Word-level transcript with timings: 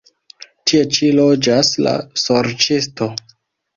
Tie 0.69 0.79
ĉi 0.95 1.11
loĝas 1.19 1.71
la 1.89 1.93
sorĉisto. 2.25 3.11